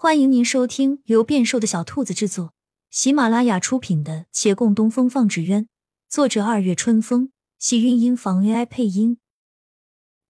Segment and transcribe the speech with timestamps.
[0.00, 2.54] 欢迎您收听由变瘦的小兔子制作、
[2.88, 5.64] 喜马拉雅出品的《且共东风放纸鸢》，
[6.08, 9.18] 作者二月春风，喜韵音房 AI 配音。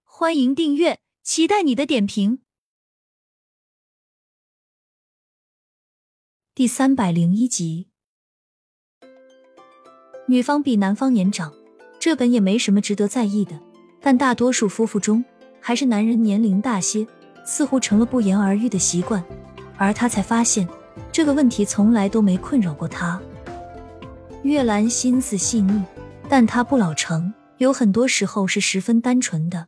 [0.04, 2.38] 欢迎订阅，期待你的点评。
[6.54, 7.90] 第三百零一集，
[10.28, 11.52] 女方比男方年长，
[12.00, 13.60] 这本也没什么值得在意的，
[14.00, 15.22] 但大多数夫妇中，
[15.60, 17.06] 还是男人年龄大些，
[17.44, 19.22] 似乎成了不言而喻的习惯。
[19.78, 20.68] 而他才发现，
[21.12, 23.18] 这个问题从来都没困扰过他。
[24.42, 25.82] 月兰心思细腻，
[26.28, 29.66] 但她不老成，有很多时候是十分单纯的。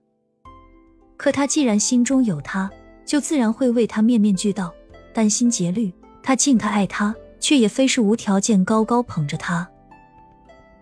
[1.16, 2.70] 可他既然心中有他，
[3.04, 4.74] 就自然会为他面面俱到，
[5.14, 5.92] 殚心竭虑。
[6.22, 9.68] 他敬他爱他，却也非是无条件高高捧着他。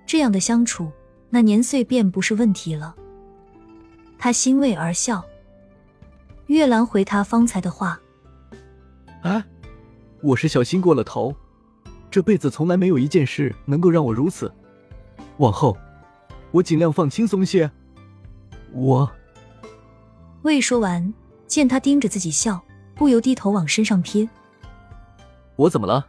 [0.07, 0.91] 这样的相处，
[1.29, 2.95] 那年岁便不是问题了。
[4.19, 5.23] 他欣慰而笑。
[6.47, 8.01] 月兰回他方才的话。
[9.23, 9.45] 哎，
[10.23, 11.35] 我是小心过了头，
[12.11, 14.53] 这辈子从来没有一件事能够让我如此。
[15.39, 15.77] 往后，
[16.53, 17.71] 我尽量放轻松些。
[18.73, 19.11] 我
[20.43, 21.13] 未说完，
[21.47, 22.63] 见他盯着自己笑，
[22.95, 24.29] 不由低头往身上瞥。
[25.57, 26.07] 我怎么了？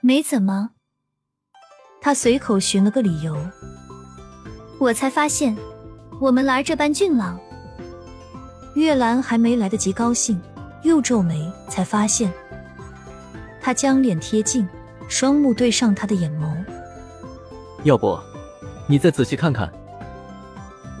[0.00, 0.70] 没怎么。
[2.00, 3.36] 他随口寻了个理由。
[4.80, 5.56] 我才发现，
[6.20, 7.38] 我们来这般俊朗。
[8.74, 10.40] 月兰还没来得及高兴。
[10.88, 12.32] 又皱眉，才发现
[13.60, 14.66] 他将脸贴近，
[15.06, 16.50] 双目对上他的眼眸。
[17.84, 18.18] 要不，
[18.86, 19.70] 你再仔细看看。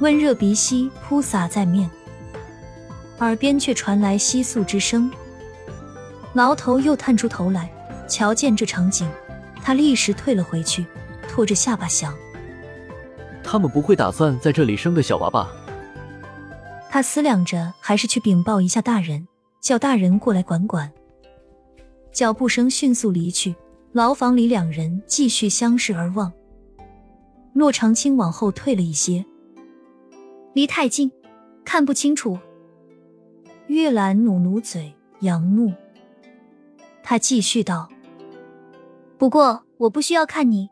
[0.00, 1.90] 温热鼻息扑洒在面，
[3.20, 5.10] 耳边却传来窸窣之声。
[6.34, 7.70] 牢头又探出头来，
[8.06, 9.08] 瞧见这场景，
[9.62, 10.84] 他立时退了回去，
[11.26, 12.14] 拖着下巴想：
[13.42, 15.48] 他们不会打算在这里生个小娃吧？
[16.90, 19.26] 他思量着，还是去禀报一下大人。
[19.60, 20.92] 叫大人过来管管。
[22.12, 23.54] 脚步声迅速离去，
[23.92, 26.32] 牢房里两人继续相视而望。
[27.52, 29.24] 骆长青往后退了一些，
[30.54, 31.10] 离太近，
[31.64, 32.38] 看不清楚。
[33.66, 35.72] 月兰努努嘴，扬怒。
[37.02, 37.88] 他继续道
[39.18, 40.70] ：“不过我不需要看你，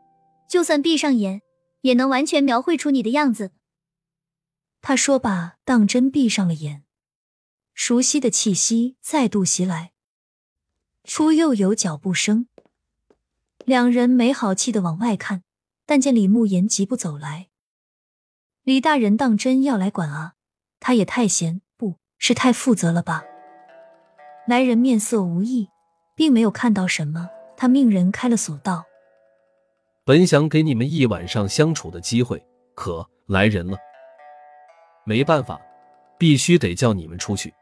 [0.49, 1.41] 就算闭上眼，
[1.81, 3.51] 也能完全描绘出你的样子。”
[4.81, 6.83] 他说罢，当真闭上了眼。
[7.77, 9.91] 熟悉的气息再度袭来，
[11.03, 12.47] 初又有脚步声。
[13.65, 15.43] 两人没好气的往外看，
[15.85, 17.49] 但见李慕言疾步走来。
[18.63, 20.33] 李大人当真要来管啊？
[20.79, 23.23] 他也太闲，不是太负责了吧？
[24.47, 25.69] 来人面色无异，
[26.15, 27.29] 并没有看到什么。
[27.55, 28.85] 他命人开了锁，道
[30.03, 33.77] ：“本想给你们一晚上相处的机会，可来人了，
[35.05, 35.61] 没办法，
[36.17, 37.53] 必须得叫你们出去。”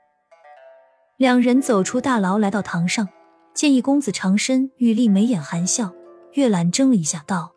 [1.18, 3.08] 两人走出大牢，来到堂上，
[3.54, 5.94] 见一公子长身玉立，眉眼含笑。
[6.34, 7.54] 月兰怔了一下，道：“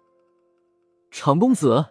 [1.11, 1.87] 长公子，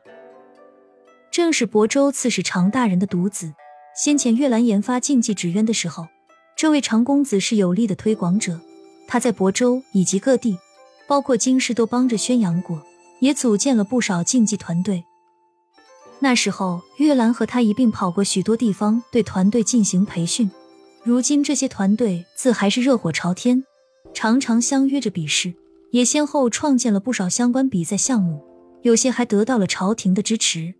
[1.30, 3.52] 正是亳州刺史常大人的独子。
[3.94, 6.08] 先前月兰研发禁忌纸鸢的时候，
[6.56, 8.62] 这位长公子是有力的推广者。
[9.06, 10.58] 他在亳州以及各地，
[11.06, 12.82] 包括京师，都帮着宣扬过，
[13.20, 15.04] 也组建了不少竞技团队。
[16.20, 20.50] 那时候，月兰和他一并跑过许多地方，对团队进行培训。”
[21.07, 23.63] 如今这些团队自还是热火朝天，
[24.13, 25.53] 常常相约着比试，
[25.91, 28.44] 也先后创建了不少相关比赛项目，
[28.81, 30.73] 有些还得到了朝廷的支持。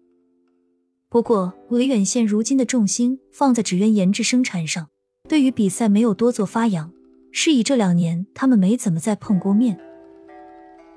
[1.08, 4.90] 不过维远县如今的重心放在纸鸢研制生产上，
[5.30, 6.92] 对于比赛没有多做发扬，
[7.32, 9.80] 是以这两年他们没怎么再碰过面。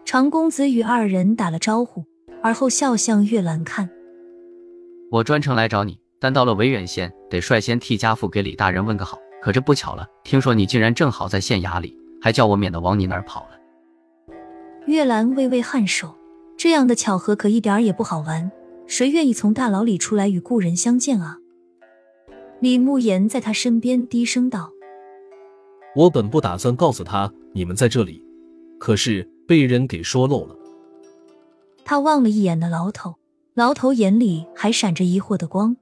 [0.04, 2.04] 常公子与二人打了招呼，
[2.42, 3.88] 而后笑向月兰看
[5.12, 9.18] ：“我专程来找你。”但到了维远县，得率先替家父给李大人问个好。
[9.42, 14.36] 可这不巧了，听说你竟然正好在县衙里，还叫我免得往你那儿跑了。
[14.86, 16.14] 月兰微微颔首，
[16.58, 18.52] 这样的巧合可一点也不好玩，
[18.86, 21.38] 谁愿意从大牢里出来与故人相见啊？
[22.60, 24.70] 李慕言在他身边低声道
[25.96, 28.22] ：“我本不打算告诉他你们在这里，
[28.78, 30.54] 可是被人给说漏了。”
[31.82, 33.14] 他望了一眼那牢头，
[33.54, 35.76] 牢头眼里还闪着疑惑的光。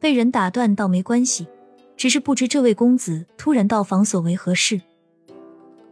[0.00, 1.46] 被人打断倒没关系，
[1.96, 4.80] 只是不知这位公子突然到访所为何事。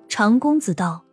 [0.08, 1.04] 常公子道：“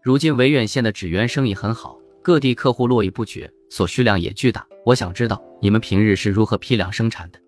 [0.00, 4.66] 如今维远县的纸鸢生意很好，各地客户络绎不绝，所需量也巨大。
[4.86, 7.38] 我想知道你们平日是如何批量生产的。”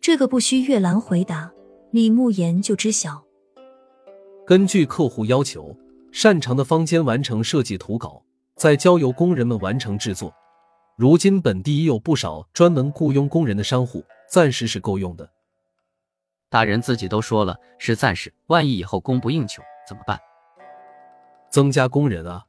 [0.00, 1.52] 这个不需月兰回答，
[1.90, 3.22] 李慕言就知晓。
[4.46, 5.76] 根据客户要求，
[6.10, 8.22] 擅长的坊间完成设计图稿，
[8.56, 10.32] 再交由工人们完成制作。
[10.98, 15.30] 如今本地已有不少专门雇佣工人的商户，暂时是够用的。
[16.50, 20.18] 大人自己都说了是暂时，万一以后供不应求怎么办？
[21.50, 22.44] 增加工人啊，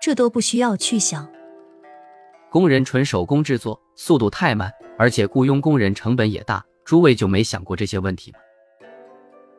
[0.00, 1.30] 这都不需要去想。
[2.50, 6.66] 工人纯手工制作，速度太慢，而且雇佣工人成本也大。
[6.84, 8.40] 诸位就没想过这些问题吗？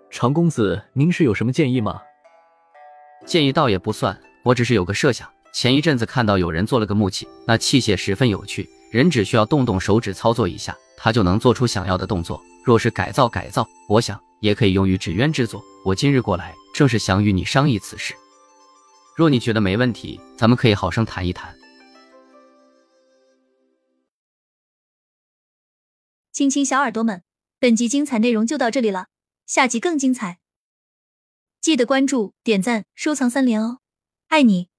[0.10, 2.02] 常公子，您是有什么建议吗？
[3.26, 5.33] 建议倒也不算，我只是有个设想。
[5.54, 12.44] 前一阵子看到有人做了个木器，那器械十分有趣，人只需要动动手指操作一下，他就能做出想要的动作。
[12.66, 15.64] 若是改造改造，我想也可以用于纸鸢制作。
[15.86, 18.16] 我今日过来，正是想与你商议此事。
[19.16, 21.56] 若你觉得没问题，咱们可以好生谈一谈。
[26.32, 27.22] 亲亲小耳朵们，
[27.60, 29.06] 本集精彩内容就到这里了，
[29.46, 30.40] 下集更精彩，
[31.62, 33.78] 记得关注、点赞、收藏三连哦，
[34.30, 34.73] 爱你！